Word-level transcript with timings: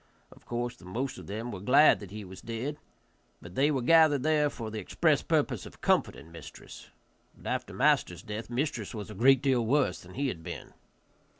Of 0.31 0.47
course 0.47 0.75
the 0.75 0.85
most 0.85 1.19
of 1.19 1.27
them 1.27 1.51
were 1.51 1.59
glad 1.59 1.99
that 1.99 2.09
he 2.09 2.25
was 2.25 2.41
dead; 2.41 2.79
but 3.39 3.53
they 3.53 3.69
were 3.69 3.83
gathered 3.83 4.23
there 4.23 4.49
for 4.49 4.71
the 4.71 4.79
express 4.79 5.21
purpose 5.21 5.67
of 5.67 5.79
comforting 5.79 6.31
mistress. 6.31 6.89
But 7.37 7.45
after 7.45 7.71
master's 7.75 8.23
death 8.23 8.49
mistress 8.49 8.95
was 8.95 9.11
a 9.11 9.13
great 9.13 9.43
deal 9.43 9.63
worse 9.63 10.01
than 10.01 10.15
he 10.15 10.29
had 10.29 10.41
been. 10.41 10.73